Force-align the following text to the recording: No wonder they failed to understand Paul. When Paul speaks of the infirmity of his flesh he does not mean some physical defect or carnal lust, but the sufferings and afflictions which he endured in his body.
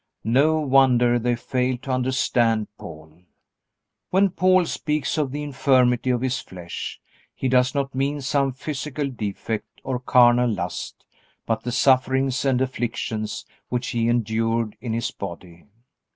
No 0.23 0.59
wonder 0.61 1.19
they 1.19 1.35
failed 1.35 1.83
to 1.83 1.91
understand 1.91 2.65
Paul. 2.79 3.21
When 4.09 4.31
Paul 4.31 4.65
speaks 4.65 5.15
of 5.19 5.31
the 5.31 5.43
infirmity 5.43 6.09
of 6.09 6.21
his 6.21 6.39
flesh 6.39 6.99
he 7.35 7.47
does 7.47 7.75
not 7.75 7.93
mean 7.93 8.19
some 8.21 8.51
physical 8.51 9.07
defect 9.11 9.79
or 9.83 9.99
carnal 9.99 10.49
lust, 10.49 11.05
but 11.45 11.61
the 11.61 11.71
sufferings 11.71 12.43
and 12.45 12.59
afflictions 12.61 13.45
which 13.69 13.89
he 13.89 14.07
endured 14.09 14.75
in 14.81 14.91
his 14.93 15.11
body. 15.11 15.65